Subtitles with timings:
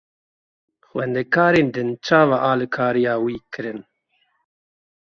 [0.87, 3.79] Xwendekarên din çawa alîkariya wî kirin?